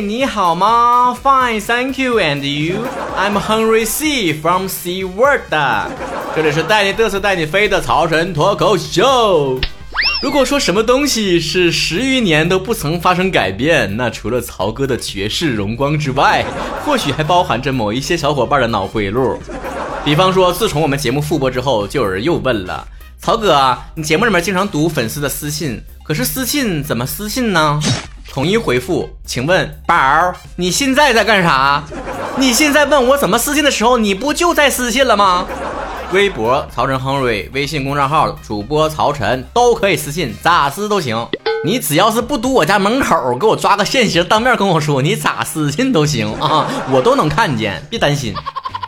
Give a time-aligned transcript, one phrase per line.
[0.00, 2.18] 你好吗？Fine, thank you.
[2.18, 2.84] And you?
[3.16, 5.42] I'm Henry C from C Word.
[6.34, 9.60] 这里是带你嘚瑟带你飞的曹神脱口秀。
[10.22, 16.44] 如果说什么东西是十余年都不曾发生改变，那除了曹哥的绝世荣光之外，
[16.84, 19.38] 或许还包含着某一些小伙伴的脑回路。
[20.04, 22.86] 比方说，自从我们节目复播之后，就有人又问了：
[23.20, 27.80] 曹哥，你节目里面经常读粉丝的私信，可是私信怎么私信呢？
[28.30, 31.82] 统一回复，请问宝儿，你现在在干啥？
[32.36, 35.46] 你现在问我怎么私信的时候，你不就在私信了吗？
[36.12, 41.26] 微博曹晨亨瑞，微信公众号主播曹晨都可以私信，咋私都行。
[41.64, 48.34] 你只要是不堵我家门口，给我抓个现行，当面跟我说，你咋私信都行啊，我都能看见，别担心。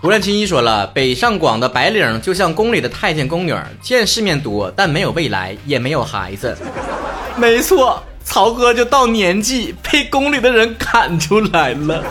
[0.02, 6.56] 无论青衣说了，北上广的白领就像宫里的太监宫女，见世面多，但没有未来，也没有孩子。
[7.36, 12.04] 没错，曹哥就到年纪被宫里的人赶出来了。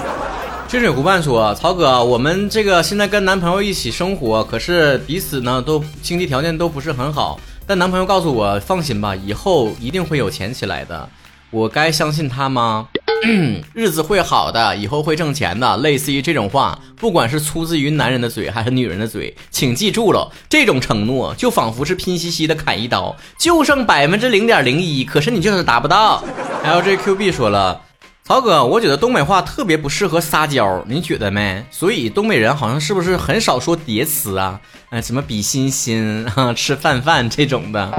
[0.67, 7.39] 清水湖畔说：“曹哥，我们这个现在跟男朋友一起生活，可是彼此呢都经济条件都不是很好。
[7.67, 11.07] 但男朋友告诉我，放心吧，以后一定会有钱起来的。
[11.51, 12.87] 我该相信他吗？
[13.73, 15.77] 日子会好的，以后会挣钱的。
[15.77, 26.23] 类似于这种话，不管是出自于男人的嘴还是女人的嘴，请记住了，这种承诺就仿佛是拼夕夕的砍一刀，就剩百分之零点零一，可是你就是达不到。
[26.63, 27.81] LJQB 说了。”
[28.27, 31.63] 曹哥，我觉得东北话特别不适合撒娇，你觉得没？
[31.69, 34.59] 所以东北人好像是不是很少说叠词啊？
[34.89, 37.91] 哎，什么比心心啊， 吃饭饭这种的，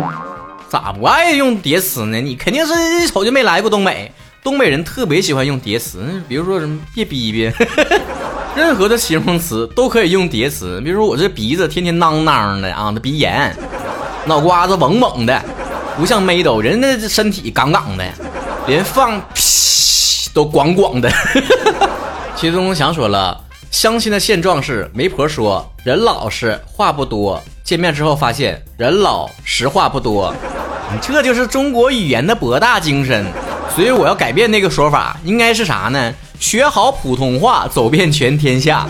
[0.69, 2.21] 咋不爱用叠词呢？
[2.21, 2.73] 你肯定是
[3.05, 4.11] 一瞅就没来过东北。
[4.47, 7.51] 东北人特别喜欢用叠词，比如说什么别逼逼，
[8.55, 10.81] 任何的形容词都可以用叠词。
[10.83, 13.53] 比如说我这鼻子天天囔囔的啊，那鼻炎，
[14.25, 15.43] 脑瓜子嗡嗡的，
[15.97, 18.05] 不像妹豆，人家这身体杠杠的，
[18.69, 19.43] 连放屁。
[20.33, 21.11] 都广广的，
[22.37, 23.37] 齐东想说了，
[23.73, 30.33] 相亲的现状是，媒婆说人老实话不多，见面之后发现人老实话不多，
[31.03, 33.27] 这就是中国语言的博大精深。
[33.77, 36.15] 所以我要改变那个说法，应该是啥呢？
[36.41, 38.87] 学好普通话，走遍全天下。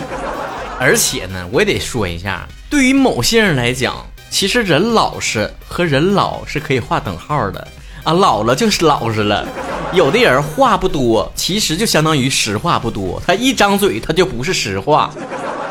[0.79, 3.93] 而且呢，我也得说一下，对于某些人来讲，
[4.29, 7.67] 其实人老实和人老是可以划等号的
[8.05, 9.45] 啊，老了就是老实了。
[9.91, 13.21] 有的人话不多，其实就相当于实话不多。
[13.27, 15.11] 他一张嘴，他就不是实话。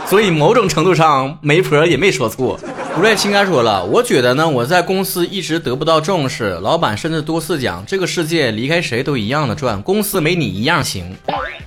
[0.06, 2.60] 所以某种程度上，媒婆也没说错。
[2.97, 11.15] 吴瑞清该说了，我觉得呢，我在公司一直得不到重视，老板甚至多次讲，这个世界离开谁都一样的转，公司没你一样行。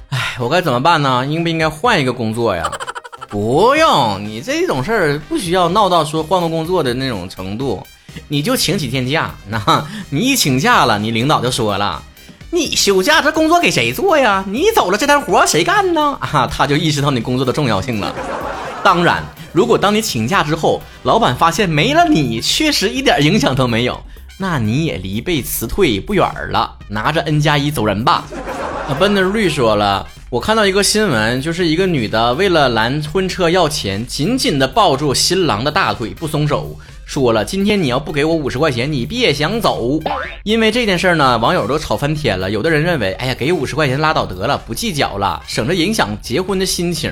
[0.09, 1.23] 哎，我该怎么办呢？
[1.27, 2.71] 应不应该换一个工作呀？
[3.29, 7.85] 不用，你这种事儿不需要闹到说换个工作的那种程度，
[8.27, 9.35] 你就请几天假。
[9.47, 12.01] 那你一请假了，你领导就说了。
[12.49, 14.43] 你休假，这工作给谁做呀？
[14.47, 16.17] 你走了，这摊活谁干呢？
[16.19, 18.11] 啊，他就意识到你工作的重要性了。
[18.83, 19.23] 当然，
[19.59, 24.01] 如果当你请假之后，老板发现没了你，确实一点影响都没有，
[24.37, 28.23] 那你也离被辞退不远了，拿着 N 加一走人吧。
[28.87, 36.79] 啊，奔的绿说了，我看到一个新闻，就是一个女的为了拦婚车要钱，紧紧的抱住新郎的大腿不松手。
[37.09, 39.99] 说了，今天你要不给我五十块钱，你别想走。
[40.43, 42.51] 因为这件事呢，网友都吵翻天了。
[42.51, 47.11] 有的人认为，哎呀，给五十块钱拉倒得了，不计较了，省着影响结婚的心情。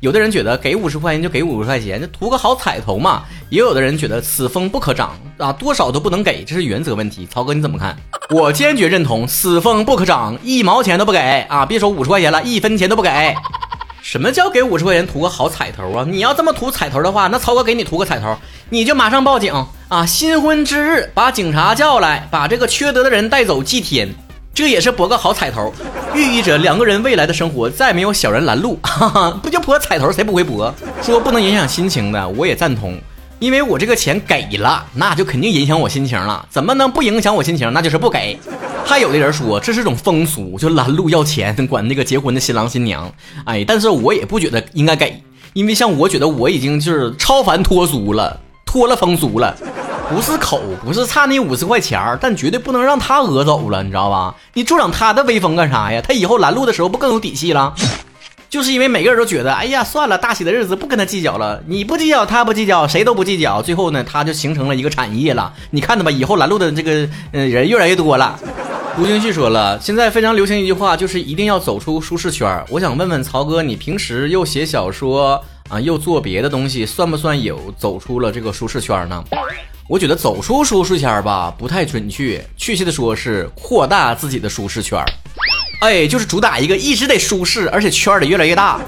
[0.00, 3.22] 有的人觉得，给五十块钱就给五十块钱，就图个好彩头嘛。
[3.48, 7.24] 也有的人觉得，此风不可长啊，多少都不能给，这是原则问题。
[7.30, 7.96] 曹哥你怎么看？
[8.30, 11.64] 我坚决认同，此风不可长，一毛钱都不给啊！
[11.64, 13.08] 别说五十块钱了，一分钱都不给。
[14.08, 16.06] 什么叫给五十块钱图个好彩头啊？
[16.08, 18.36] 你要这么图彩头的话，那曹哥给你图个彩头，
[18.70, 19.52] 你就马上报警
[19.88, 20.06] 啊！
[20.06, 24.08] 新婚之日把警察叫来，把这个缺德的人带走祭天，
[24.54, 25.74] 这也是博个好彩头，
[26.14, 30.72] 寓意着两个人未来的生活再没有小人拦路，哈哈，不就博彩头，谁不会博？
[31.02, 32.96] 说不能影响心情的，我也赞同。
[33.40, 36.46] 因为我这个钱给了，那就肯定影响我心情了。
[36.48, 37.70] 怎么能不影响我心情？
[37.72, 38.38] 那就是不给。
[38.86, 43.12] 还有的人说这是种风俗，就拦路要钱，管那个结婚的新郎新娘。
[43.44, 45.20] 哎，但是我也不觉得应该给，
[45.54, 49.54] 因为像我觉得我已经就是超凡脱俗了，脱了风俗了。
[50.08, 54.32] 不是抠，不是差那五十块钱但绝对不能让他讹走了，你知道吧？
[54.54, 56.00] 你助长他的威风干啥呀？
[56.00, 57.74] 他以后拦路的时候不更有底气了？
[58.48, 61.60] 就是因为每个人都觉得，哎呀，算了，大喜的日子不跟他计较了。
[61.66, 63.60] 你不计较，他不计较，谁都不计较。
[63.60, 65.52] 最后呢，他就形成了一个产业了。
[65.72, 68.38] 你看着吧，以后拦路的这个呃人越来越多了。
[68.98, 72.64] 吴京旭说了，现在非常流行一句话，就是一定要走出舒适圈。
[72.70, 75.38] 我想问问曹哥，你平时又写小说
[75.68, 79.22] 啊，又做别的东西，算不算有走出了这个舒适圈呢？
[79.86, 84.98] 我觉得走出舒适圈吧，不太准确，确切的说是扩大自己的舒适圈。
[85.82, 88.80] 哎，就是主打一个一直得舒适，而且圈儿得越来越大。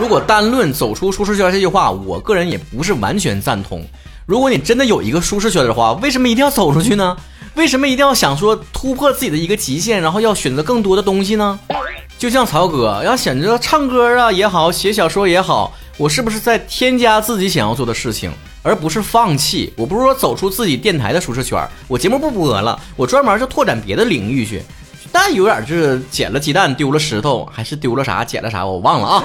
[0.00, 3.84] 如果单论走出舒适圈这句话，我个人也不是完全赞同。
[4.24, 7.14] 如果你真的有一个舒适圈的话，为什么一定要走出去呢？
[7.54, 11.58] 为什么一定要想说突破自己的一个极限，然后要选择更多的东西呢？
[12.18, 18.30] 就像曹哥要选择唱歌啊也好，写小说也好，我是不是在添加自己想要做的事情，
[18.62, 19.72] 而不是放弃？
[19.76, 24.62] 我不是说走出自己电台的舒适圈，我节目不播了，我专门就拓展别的领域去。
[25.10, 29.24] 但有点就是捡了鸡蛋丢了石头，还是丢了啥捡了啥，我忘了啊。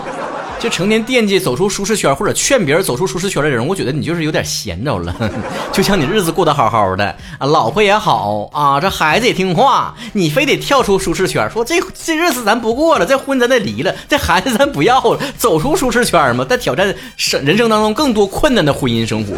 [0.58, 5.16] 就成天惦记走出舒适圈，或者劝别人走出舒适圈的人，我觉得你就是有点闲着了。
[5.72, 7.06] 就像你日子过得好好的
[7.38, 19.36] 啊，老婆也好啊，这孩子也听话，你非得跳出舒适圈，说这这日子咱不过了，这婚咱得离了，这孩子咱不要了，走出舒适圈嘛，在挑战生人生当中更多困难的婚姻生活。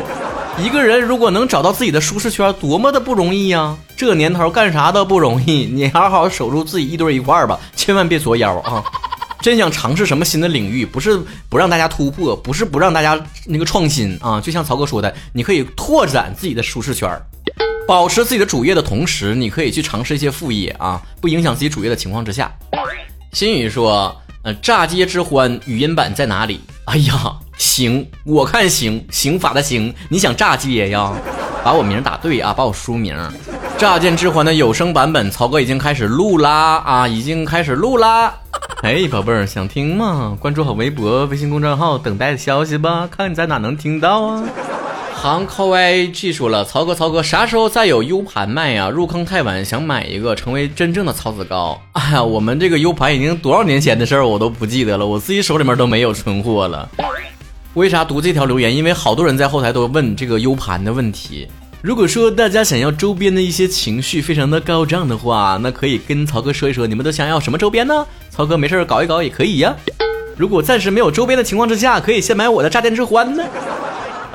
[0.59, 3.75] 一个人如果能找到自己的舒适圈，多么的不容易呀！
[3.95, 8.83] 这年头干啥都不容易，你好好守住自己一堆一块吧，千万别作妖啊！
[9.47, 11.17] 真想尝试什么新的领域，不是
[11.47, 14.41] 不让大家突破，不是不让大家那个创新啊！
[14.41, 17.09] 就像曹哥说的，你可以拓展自己的舒适圈，
[17.87, 22.51] 保持自己的主业的同时，你可以去尝试一些副业啊，不影响自己主业的情况之下。
[23.31, 24.13] 心宇说
[24.43, 31.13] ：“呃，炸街之欢语音版在哪里？” 哎呀，行，我看行，刑法的刑，你想炸街呀？
[31.63, 33.15] 把我名打对啊，把我书名。
[33.77, 38.33] 乍见之欢的有声版本，曹哥已经开始录啦啊，已经开始录啦。
[38.81, 40.35] 哎，宝贝儿，想听吗？
[40.39, 44.43] 关注好微博、微信公众号，等待消息吧，看你在哪能听到啊。
[45.13, 48.89] 航扣 I G 说了，曹哥，曹哥，啥时候再有 U 盘卖呀？
[48.89, 51.79] 入坑太晚，想买一个，成为真正的曹子高。
[51.93, 56.89] 哎呀，我们这个 U 盘已经多少年前的事儿，我都不记得了，我自己手里面都没有存货了。
[57.75, 58.75] 为啥读这条留言？
[58.75, 61.47] 因为好多人在后台都问这个 U 盘的问题。
[61.87, 68.05] 如果说大家想要周边的一些情绪非常的高涨的话，那可以跟曹哥说一说，你们都想要什么周边呢？
[68.29, 69.73] 曹哥没事搞一搞也可以呀。
[70.35, 73.43] 如果暂时没有周边的情况之下，可以先买我的炸天之欢呢。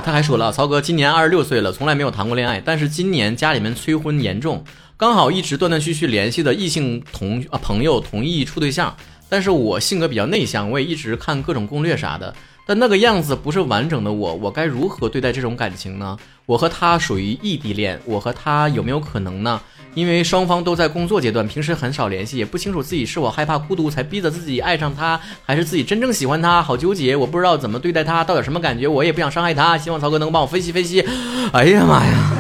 [0.03, 4.65] 他还说了，曹哥今年二十六岁了，从来没有谈过恋爱，但是今年家里面催婚严重，
[4.97, 8.97] 刚好一直断断续续联系的异性同啊朋友同意处对象，
[9.29, 12.35] 但是我性格比较内向，我也一直看各种攻略啥的。
[12.67, 16.17] 但那个样子不是完整的我，我该如何对待这种感情呢？
[16.47, 19.61] 我和他属于异地恋，我和他有没有可能呢？
[19.95, 27.15] 因为双方都在工作阶段，平时很少联系，也不清楚自己是我害怕孤独才逼着自己爱上他，还是自己真正喜欢他，好纠结。
[27.15, 28.89] 我不知道怎么对待他，到底什么感觉？
[28.89, 31.05] 我也不想伤害他，希望曹哥能帮我分析分析。
[31.53, 32.33] 哎呀妈呀！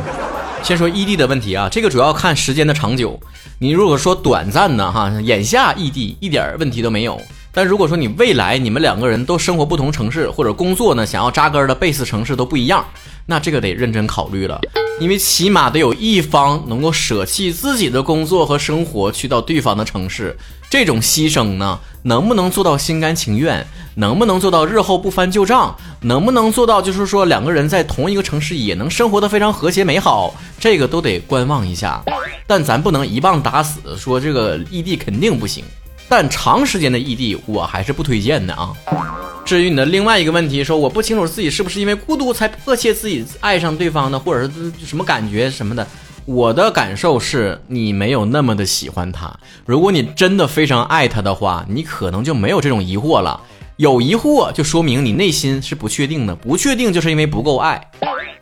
[0.63, 3.19] 先说异地的问题啊，这个主要看时间的长久。
[3.59, 7.21] 你如果说短暂的哈，眼下异地一点问题都没有。
[7.55, 12.83] 但如果说你未来你们两个人都生活不同城市，或者工作呢，想要扎根的 base 城市都不一样，
[13.27, 14.59] 那这个得认真考虑了，
[14.99, 20.35] 因为起码得有一方能够舍弃自己的工作和生活去到对方的城市，
[20.71, 23.67] 这种牺牲呢，能不能做到心甘情愿？
[23.97, 25.77] 能不能做到日后不翻旧账？
[26.01, 30.35] 能不能做到就是说两个人在同一个城市也能生活的非常和谐美好？
[30.59, 32.03] 这个都得观望一下。
[32.47, 35.63] 但咱不能一棒打死，说这个异地肯定不行。
[36.09, 38.73] 但长时间的异地，我还是不推荐的啊。
[39.45, 45.87] 至于你的另外一个问题，说我不清楚自己是不是因为孤独才迫切自己爱上对方的，或者是什么感觉什么的。
[46.25, 49.35] 我的感受是你没有那么的喜欢他。
[49.67, 53.41] 如果你真的非常爱他的话，你可能就没有这种疑惑了。
[53.77, 57.81] 有疑惑就说明你内心是不确定的，不确定就是因为不够爱。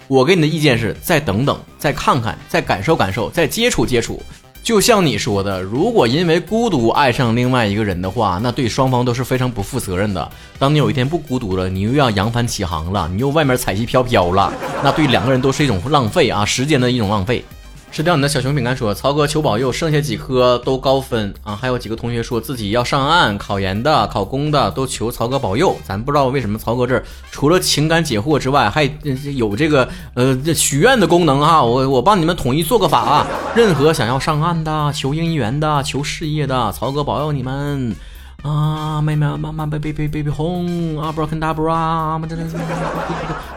[0.08, 4.22] 我给你的意见是再等等，再看看，再感受感受，再接触接触。
[4.62, 10.30] 就像你说的，如果因为孤独爱上另外一个人的话，那对双方都是非常不负责任的。
[10.58, 14.52] 当你有一天不孤独了，你又要扬帆起航了，你又外面彩旗飘飘了，
[14.84, 17.44] 那对两个人都是一种浪费啊，时间的一种浪费。
[17.92, 21.56] 吃掉你的小熊饼干说：“曹哥求保佑，剩下几颗都高分啊！
[21.56, 25.76] 还有几个同学说自己要上岸考研的、考公的，都求曹哥保佑。
[25.84, 28.84] 咱不知道为什么曹哥这儿除了情感解惑之外，还
[29.36, 31.62] 有这个呃许愿的功能哈。
[31.62, 33.26] 我我帮你们统一做个法啊！
[33.56, 37.94] 任何想要上岸的、求姻缘的、求事业的，曹哥保佑你们。”
[38.42, 42.44] 啊，妹妹，妈妈，baby baby baby 红啊，broken double 啊，么的的，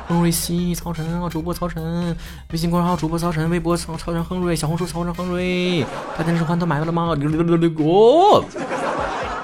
[0.08, 2.16] 亨瑞西，曹晨啊，主播曹晨，
[2.52, 5.86] 微信公众号主播曹晨，微博曹曹晨亨瑞，小红书曹晨亨瑞，
[6.18, 7.16] 大电视环都买了吗？
[7.18, 8.46] 六六六六六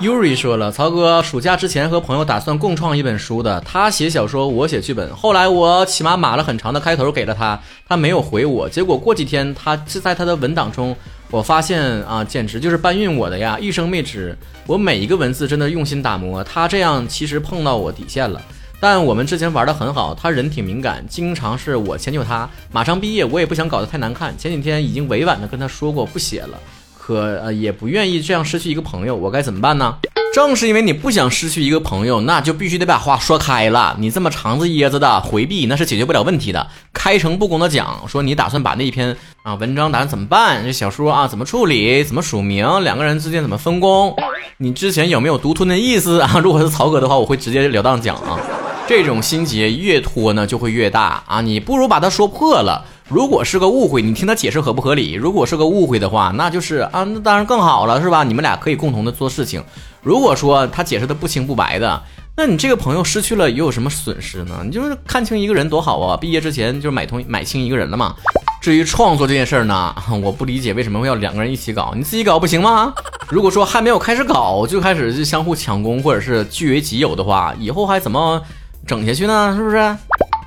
[0.01, 5.13] Yuri 说了，曹哥暑假之前和朋友打算共创一本书的，他写小说，我写剧本。
[5.15, 8.67] 后来我起码码了很长的开头给了他，他没有回我。
[8.69, 10.96] 结果过几天，他是在他的文档中，
[11.31, 14.36] 我发现啊，简直就是搬运我的呀，一生没止。
[14.65, 18.41] 我每一个文字真的用心打磨，他这样其实碰到我底线了。
[18.79, 22.50] 但我们之前玩的很好，他人挺敏感，经常是我迁就他。
[22.71, 24.36] 马上毕业，我也不想搞得太难看。
[24.38, 26.59] 前几天已经委婉的跟他说过不写了。
[26.98, 29.98] 可呃也不愿意这样失去一个朋友，我该怎么办呢？
[30.31, 33.95] 正是因为你不想失去一个朋友，那就必须得把话说开了。
[34.00, 36.67] 你这么肠子噎着的回避，那是解决不了问题的。
[36.93, 40.63] 开诚布公的讲，说你打算把那一篇啊文章打算怎么办？
[40.63, 42.03] 这小说啊怎么处理？
[42.03, 42.83] 怎么署名？
[42.83, 44.15] 两个人之间怎么分工？
[44.57, 46.39] 你之前有没有独吞的意思啊？
[46.43, 48.38] 如果是曹哥的话，我会直截了当讲啊。
[48.88, 51.41] 这种心结越拖呢，就会越大啊！
[51.41, 52.83] 你不如把它说破了。
[53.07, 55.13] 如果是个误会，你听他解释合不合理？
[55.13, 58.24] 如果是个误会的话，那就是啊，那当然更好了，是吧？
[58.24, 59.63] 你们俩可以共同的做事情。
[60.01, 62.01] 如果说他解释的不清不白的，
[62.35, 64.61] 那你这个朋友失去了又有什么损失呢？
[64.63, 66.15] 你就是看清一个人多好啊！
[66.15, 68.15] 毕业之前就是买通买清一个人了嘛。
[68.61, 72.93] 至于创作这件事儿呢， 我不理解为什么会要两个人一起搞，你自己搞不行吗？
[73.29, 78.41] 如果说还没有开始搞就开始就相互抢功或者是据为己有的话，以后还怎么？
[78.87, 79.97] 整下去呢，是不是？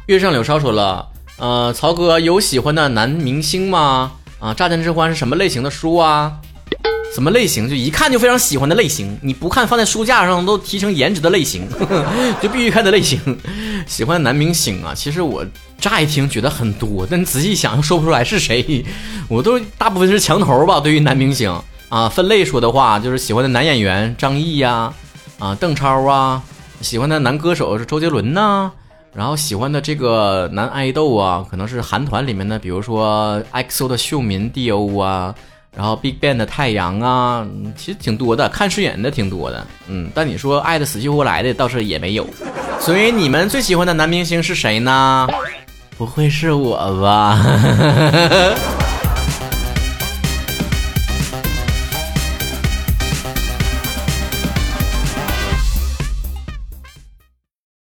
[0.07, 4.13] 月上柳梢说了，呃，曹哥有喜欢的男明星吗？
[4.41, 6.39] 啊，乍见之欢是什么类型的书啊？
[7.15, 7.69] 什么类型？
[7.69, 11.69] 就一看就非常喜欢的类型，你不看放在书架上都提成颜值的类型，
[12.41, 13.21] 就必须看的类型。
[13.87, 15.45] 喜欢男明星啊，其实我
[15.79, 18.85] 乍一听觉得很多，但仔细想又说不出来是谁。
[19.29, 21.55] 我都大部分是墙头吧，对于男明星
[21.91, 24.93] 啊，分类说的话就是喜欢的男演员张译呀，
[25.39, 26.43] 啊，邓超啊。
[26.81, 28.71] 喜欢的男歌手是周杰伦呐，
[29.15, 35.35] 然后喜欢的这个男爱豆啊，可能是韩团里面的，比如说 EXO 的秀敏 D.O 啊，
[35.75, 42.27] 然后 BigBang 的太阳啊，其实挺多的，看顺眼的挺多的，嗯，但你说爱的死去活来的倒是也没有。
[42.79, 45.27] 所以你们最喜欢的男明星是谁呢？
[45.97, 47.41] 不会是我吧？